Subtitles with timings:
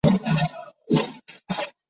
[0.03, 1.73] 该建筑现时以旅馆形式运作。